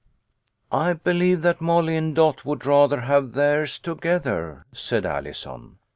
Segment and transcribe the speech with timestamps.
[0.87, 5.77] "I believe that Molly and Dot would rather have theirs together," said Allison.